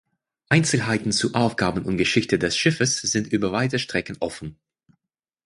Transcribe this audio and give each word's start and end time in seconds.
Einzelheiten 0.49 1.11
zu 1.11 1.35
Aufgaben 1.35 1.85
und 1.85 1.97
Geschichte 1.97 2.39
des 2.39 2.57
Schiffes 2.57 3.01
sind 3.03 3.31
über 3.31 3.51
weite 3.51 3.77
Strecken 3.77 4.17
offen. 4.19 4.57